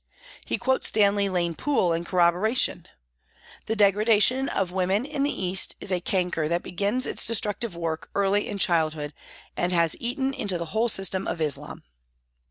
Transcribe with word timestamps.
He 0.47 0.57
quotes 0.57 0.87
Stanley 0.87 1.29
Lane 1.29 1.53
Poole 1.53 1.93
in 1.93 2.05
corroboration:" 2.05 2.87
The 3.67 3.75
degradation 3.75 4.49
of 4.49 4.71
women 4.71 5.05
in 5.05 5.21
the 5.21 5.29
East 5.45 5.75
is 5.79 5.91
a 5.91 5.99
canker 6.01 6.47
that 6.47 6.63
begins 6.63 7.05
its 7.05 7.27
destructive 7.27 7.75
work 7.75 8.09
early 8.15 8.47
in 8.47 8.57
childhood, 8.57 9.13
and 9.55 9.71
has 9.71 9.95
eaten 9.99 10.33
into 10.33 10.57
the 10.57 10.65
whole 10.73 10.89
system 10.89 11.27
of 11.27 11.39
Islam." 11.39 11.83